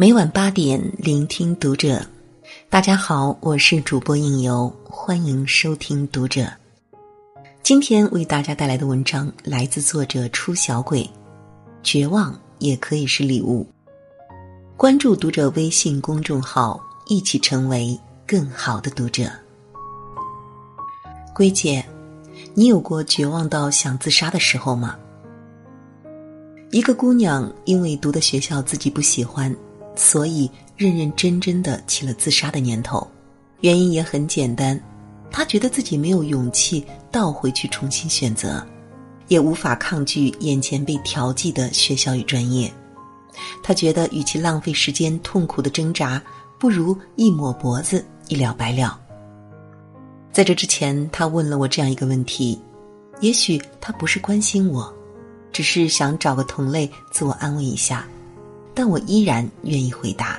[0.00, 2.00] 每晚八点，聆听读者。
[2.70, 6.46] 大家好，我是主播应由，欢迎收听读者。
[7.64, 11.04] 今天为大家带来的文章来自作者初小鬼。
[11.82, 13.66] 绝望也可以是礼物。
[14.76, 19.28] 关注读者微信公众号，一起成为更好的读者。
[21.34, 21.84] 龟姐，
[22.54, 24.96] 你有过绝望到想自杀的时候吗？
[26.70, 29.52] 一个姑娘因为读的学校自己不喜欢。
[29.98, 33.04] 所以，认认真真的起了自杀的念头，
[33.62, 34.80] 原因也很简单，
[35.28, 38.64] 他觉得自己没有勇气倒回去重新选择，
[39.26, 42.72] 也无法抗拒眼前被调剂的学校与专业。
[43.60, 46.22] 他觉得，与其浪费时间痛苦的挣扎，
[46.60, 48.96] 不如一抹脖子一了百了。
[50.30, 52.56] 在这之前，他问了我这样一个问题：
[53.20, 54.94] 也许他不是关心我，
[55.52, 58.06] 只是想找个同类自我安慰一下。
[58.78, 60.38] 但我依然愿意回答。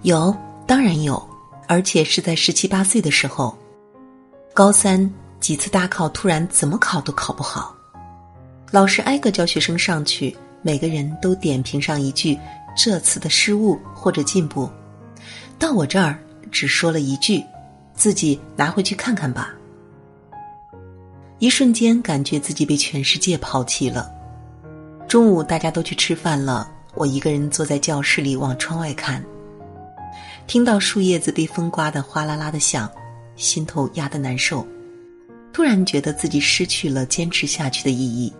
[0.00, 0.34] 有，
[0.66, 1.22] 当然有，
[1.68, 3.54] 而且是在十七八岁的时候，
[4.54, 7.76] 高三几次大考突然怎么考都考不好，
[8.70, 12.38] 老师挨个叫学生上去，每个人都点评上一句
[12.74, 14.66] 这次的失误或者进步，
[15.58, 16.18] 到我这儿
[16.50, 17.44] 只说了一句，
[17.92, 19.52] 自己拿回去看看吧。
[21.38, 24.21] 一瞬间感觉自己被全世界抛弃了。
[25.12, 29.22] 中午大家都去吃饭了，我一个人坐在教室里往窗外看，
[30.46, 32.90] 听到树叶子被风刮得哗啦啦的响，
[33.36, 34.66] 心头压得难受。
[35.52, 38.32] 突然觉得自己失去了坚持下去的意义，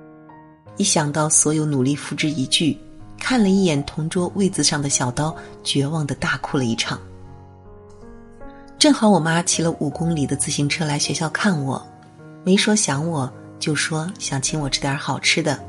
[0.78, 2.74] 一想到所有努力付之一炬，
[3.18, 6.98] 看了一眼同桌位子上的小刀，绝望的大哭了一场。
[8.78, 11.86] 正好我妈骑了五公里的自行车来学校看我，
[12.42, 15.62] 没说想我，就说想请我吃点好吃的。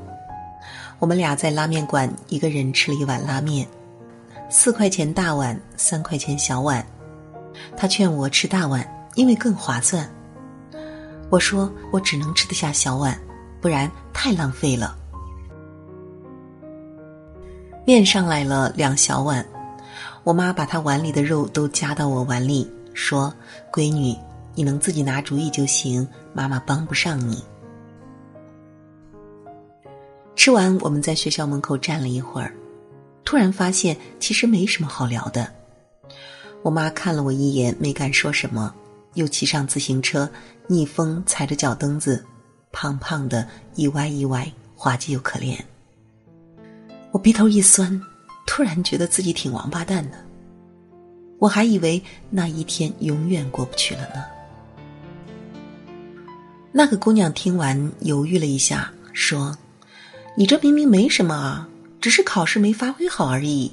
[1.04, 3.68] 我们俩在拉面馆，一个人吃了一碗拉面，
[4.50, 6.82] 四块钱大碗，三块钱小碗。
[7.76, 10.10] 他劝我吃大碗，因为更划算。
[11.30, 13.20] 我说我只能吃得下小碗，
[13.60, 14.98] 不然太浪费了。
[17.83, 19.45] 面上来了两小碗，
[20.23, 23.33] 我妈把她碗里的肉都夹到我碗里，说
[23.73, 24.16] ：“闺女，
[24.56, 27.44] 你能自己拿主意就行，妈妈帮不上你。”
[30.43, 32.54] 吃完，我们在学校门口站了一会儿，
[33.23, 35.49] 突然发现其实没什么好聊的。
[36.64, 38.76] 我妈看了我一眼，没敢说什么，
[39.14, 40.30] 又骑上自行车，
[40.67, 42.26] 逆风踩着脚蹬子，
[42.73, 45.58] 胖胖的，一歪一歪，滑稽又可怜。
[47.11, 48.02] 我鼻头一酸，
[48.45, 50.17] 突然觉得自己挺王八蛋的。
[51.39, 54.26] 我还以为那一天永远过不去了呢。
[56.73, 59.58] 那个姑娘听完，犹豫了一下，说。
[60.36, 61.70] 你这明明没什么啊，
[62.02, 63.71] 只是考试没发挥好而已。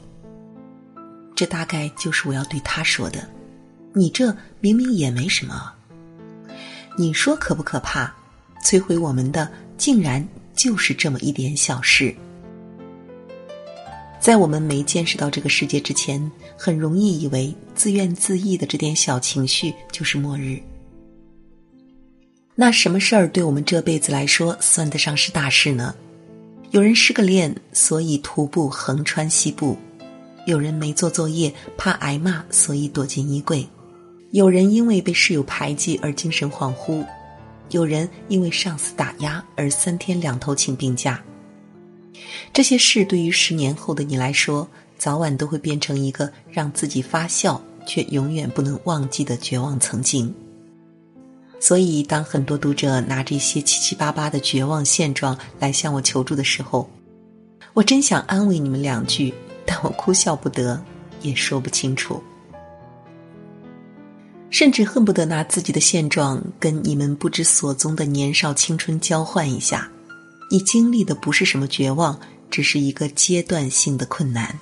[1.34, 3.28] 这大概就是我要对他说的。
[3.94, 5.72] 你这明明也没什么，
[6.98, 8.14] 你说可不可怕？
[8.62, 12.14] 摧毁我们的竟然就是这么一点小事。
[14.20, 20.60] 在我们没见识到这个世界之前，很容易以为自怨自艾的这点小情绪就是末日。
[22.54, 25.94] 那什么事儿对我们这辈子来说算得上是大事呢？
[26.70, 29.76] 有人失个恋，所以徒步横穿西部；
[30.46, 33.66] 有人没做作业，怕挨骂，所以躲进衣柜；
[34.30, 37.04] 有人因为被室友排挤而精神恍惚；
[37.70, 41.20] 有人因为上司打压而三天两头请病假。
[42.52, 50.32] 这些事对于十年后的你来说，早晚都会变成一个让自己发笑却永远不能忘记的绝望曾经。
[51.60, 56.88] 所以，当很多读者拿着一些七七八八的绝望现状来向我求助的时候，
[57.74, 59.32] 我真想安慰你们两句，
[59.66, 60.82] 但我哭笑不得，
[61.20, 62.20] 也说不清楚，
[64.48, 69.88] 甚至恨不得拿自己的现状跟你们不知所踪的年少青春交换一下。
[70.50, 72.18] 你经历的不是什么绝望，
[72.50, 74.58] 只是一个阶段性的困难。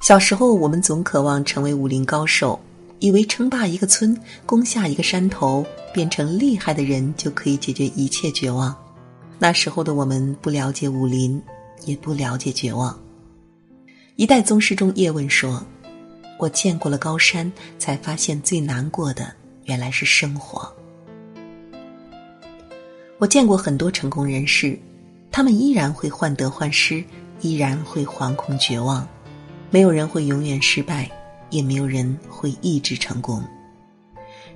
[0.00, 2.58] 小时候，我们总渴望成为武林高手。
[2.98, 8.74] 以为称霸一个村、攻下一个山头、变成厉害的人就可以解决一切绝望。
[9.38, 11.40] 那时候的我们不了解武林，
[11.84, 12.98] 也不了解绝望。
[14.16, 15.62] 一代宗师中叶问说
[16.40, 19.30] ：“我见过了高山，才发现最难过的
[19.64, 20.72] 原来是生活。”
[23.18, 24.78] 我见过很多成功人士，
[25.30, 27.04] 他们依然会患得患失，
[27.42, 29.06] 依然会惶恐绝望。
[29.70, 31.10] 没有人会永远失败。
[31.56, 33.42] 也没有人会一直成功，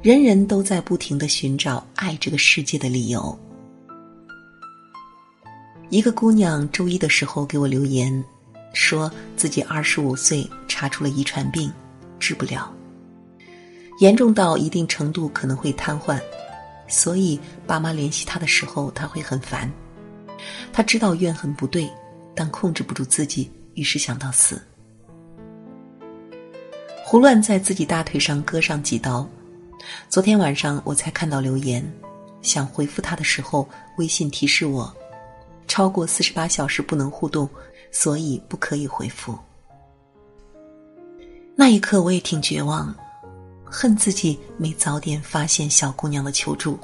[0.03, 3.37] 人人都在不停的寻找爱这个世界的理由。
[5.89, 8.23] 一个姑娘周一的时候给我留言，
[8.75, 11.73] 说自己二十五岁查出了遗传病，
[12.19, 12.71] 治不了，
[13.99, 16.21] 严重到一定程度可能会瘫痪，
[16.87, 19.73] 所以爸妈联系他的时候他会很烦。
[20.71, 21.91] 他知道怨恨不对，
[22.35, 24.63] 但控制不住自己，于是想到死。
[27.11, 29.29] 胡乱在自己大腿上割上几刀。
[30.09, 31.85] 昨天晚上我才看到留言，
[32.41, 33.69] 想回复他的时候，
[33.99, 34.95] 微信提示我，
[35.67, 37.51] 超过四十八小时不能互动，
[37.91, 39.37] 所以不可以回复。
[41.57, 42.95] 那一刻我也挺绝望，
[43.65, 46.79] 恨自己没早点发现小姑娘的求助。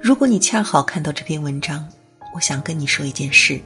[0.00, 1.86] 如果你恰好看到这篇文章，
[2.34, 3.60] 我想跟你说一件事。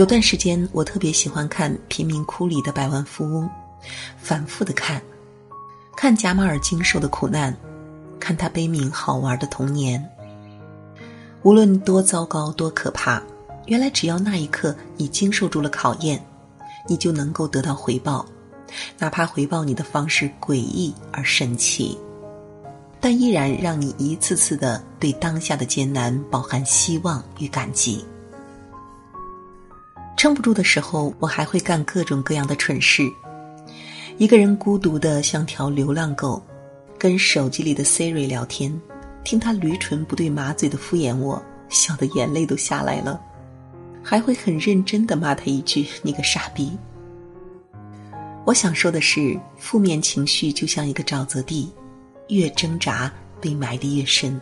[0.00, 3.44] 有段时间我特别喜欢看《贫民窟里的百万富翁》，
[4.16, 4.98] 反复的看。
[5.94, 7.54] 看贾马尔经受的苦难，
[8.18, 10.02] 看他悲悯好玩的童年。
[11.42, 13.22] 无论多糟糕多可怕，
[13.66, 16.18] 原来只要那一刻你经受住了考验，
[16.88, 18.24] 你就能够得到回报，
[18.98, 21.98] 哪怕回报你的方式诡异而神奇，
[23.02, 28.02] 但依然让你一次次的对当下的艰难饱含希望与感激。
[30.20, 33.10] 撑不住的时候，我还会干各种各样的蠢事。
[34.18, 36.42] 一个人孤独的像条流浪狗，
[36.98, 38.78] 跟手机里的 Siri 聊天，
[39.24, 43.18] 听他驴唇不对马嘴的敷衍我，笑得眼泪都下来了，
[44.02, 46.70] 还会很认真的骂他一句“你个傻逼”。
[48.44, 51.72] 我想说的是，负面情绪就像一个沼泽地，
[52.28, 54.38] 越挣扎被埋得越深。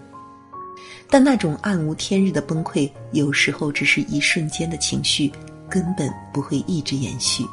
[1.08, 5.30] 但那种暗无天日的崩溃，有时候只是一瞬间的情绪，
[5.68, 7.44] 根本不会一直延续。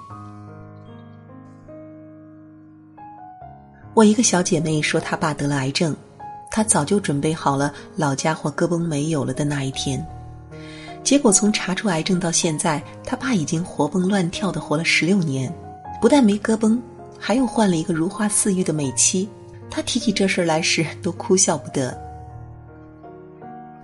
[3.94, 5.96] 我一个小姐妹说，她爸得了癌症，
[6.52, 10.06] 她早就准备好了老家伙胳膊没有了的那一天。
[11.04, 15.54] 结果从查出癌症到现在，她爸已经活蹦乱跳的活了十六年，
[16.02, 16.80] 不但没咯嘣，
[17.20, 19.30] 还又换了一个如花似玉的美妻。
[19.70, 21.96] 她提起这事来时，都哭笑不得。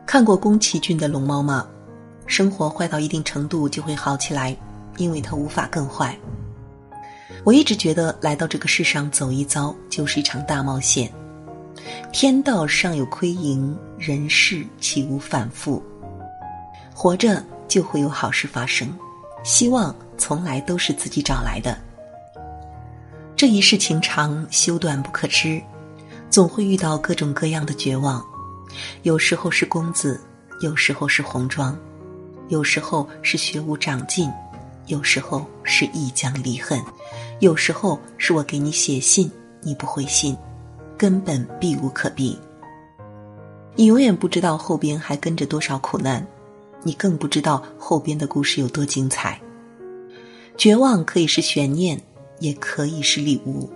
[0.06, 1.66] 看过宫崎骏的《龙猫》吗？
[2.32, 4.56] 生活坏到一定程度就会好起来，
[4.96, 6.18] 因为它无法更坏。
[7.44, 11.12] 我一直觉得来到这个世上走一遭就是一场大冒险，
[12.14, 15.84] 天道尚有亏盈，人世岂无反复？
[16.94, 18.88] 活着就会有好事发生，
[19.44, 21.78] 希望从来都是自己找来的。
[23.36, 25.62] 这一世情长，修短不可知，
[26.30, 28.26] 总会遇到各种各样的绝望，
[29.02, 30.22] 有时候是公子，
[30.62, 31.78] 有时候是红妆，
[32.52, 34.30] 有时候是学无长进，
[34.88, 36.78] 有时候是一江离恨。
[37.40, 39.32] 有时候是我给你写信，
[39.62, 40.36] 你不回信，
[40.98, 42.38] 根本避无可避。
[43.74, 46.28] 你永远不知道后边还跟着多少苦难，
[46.84, 49.40] 你更不知道后边的故事有多精彩。
[50.58, 52.02] 绝望可以是悬念，
[52.42, 53.70] 也可以是礼物。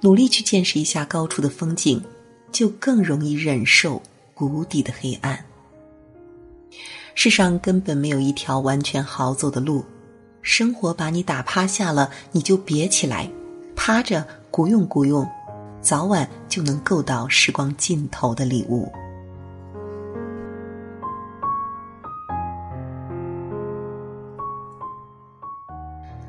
[0.00, 2.02] 努力去见识一下高处的风景，
[2.50, 4.02] 就更容易忍受
[4.34, 5.44] 谷底的黑暗。
[7.20, 9.84] 世上根本没有一条完全好走的路。
[10.40, 13.28] 生活把你打趴下了，你就别起来，
[13.74, 15.28] 趴着鼓用鼓用，
[15.80, 18.88] 早晚就能够到时光尽头的礼物。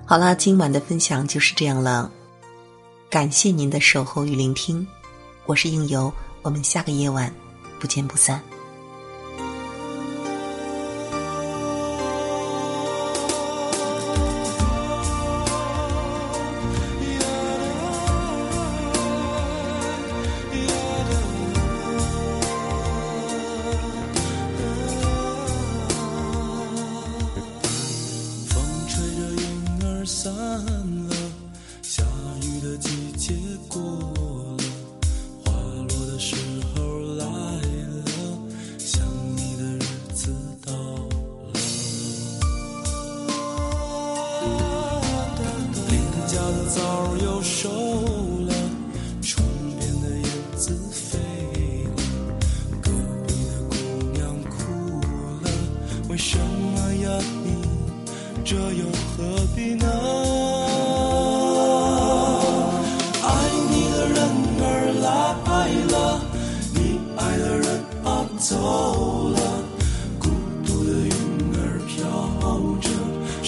[0.08, 2.10] 好啦，今晚的分享就是这样了，
[3.12, 4.88] 感谢您的守候与聆听，
[5.46, 7.32] 我是应由，我们下个夜晚
[7.80, 8.42] 不见不散。
[30.10, 30.32] 这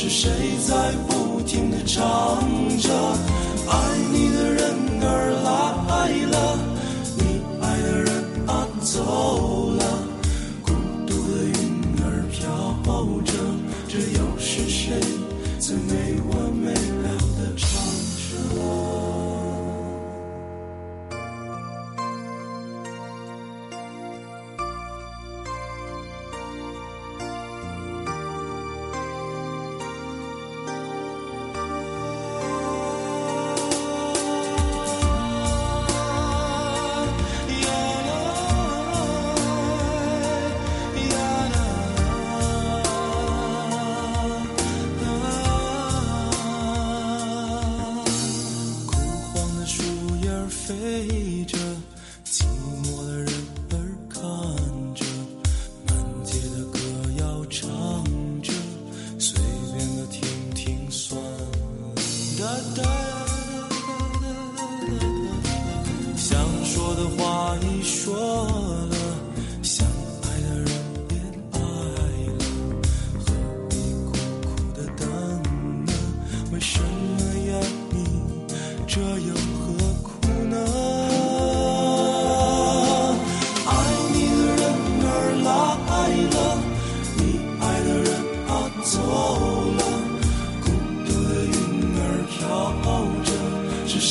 [0.01, 0.31] 是谁
[0.67, 2.41] 在不停的唱
[2.79, 2.89] 着？
[3.69, 3.77] 爱
[4.11, 5.29] 你的人儿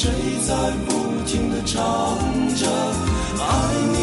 [0.03, 0.55] 谁在
[0.87, 1.79] 不停地唱
[2.57, 2.67] 着
[3.39, 4.00] 爱你？